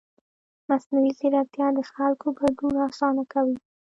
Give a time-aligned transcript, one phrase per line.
[0.69, 3.55] مصنوعي ځیرکتیا د خلکو ګډون اسانه کوي.